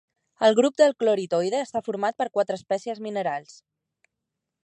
El 0.45 0.55
grup 0.59 0.79
del 0.81 0.95
cloritoide 1.03 1.59
està 1.65 1.83
format 1.89 2.17
per 2.21 2.27
quatre 2.37 2.59
espècies 2.61 3.05
minerals. 3.09 3.55